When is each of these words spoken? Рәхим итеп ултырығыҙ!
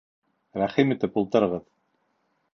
Рәхим 0.61 0.95
итеп 0.95 1.21
ултырығыҙ! 1.23 1.71